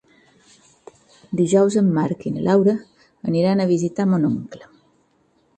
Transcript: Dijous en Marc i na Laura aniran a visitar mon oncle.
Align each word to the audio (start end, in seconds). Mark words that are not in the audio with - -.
Dijous 1.41 1.77
en 1.83 1.91
Marc 1.99 2.25
i 2.29 2.33
na 2.37 2.47
Laura 2.49 2.75
aniran 3.33 3.63
a 3.67 3.71
visitar 3.77 4.11
mon 4.15 4.29
oncle. 4.35 4.69